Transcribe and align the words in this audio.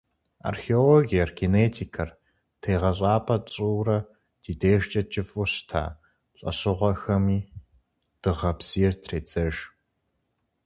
Археологиер, 0.49 1.29
генетикэр 1.39 2.09
тегъэщӏапӏэ 2.61 3.37
тщӏыурэ, 3.45 3.99
ди 4.41 4.51
дежкӏэ 4.61 5.01
кӏыфӏу 5.11 5.47
щыта 5.51 5.83
лӏэщӏыгъуэхэми 6.37 7.39
дыгъэ 8.21 8.51
бзийр 8.57 8.93
тредзэж. 9.03 9.55